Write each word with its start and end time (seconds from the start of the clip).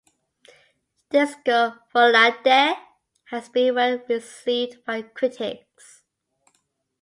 "Disco 1.11 1.73
Volante" 1.93 2.73
has 3.25 3.49
been 3.49 3.75
well 3.75 3.99
received 4.09 4.83
by 4.83 5.03
critics. 5.03 6.01